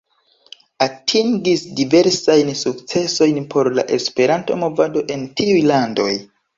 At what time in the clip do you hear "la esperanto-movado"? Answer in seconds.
3.79-5.09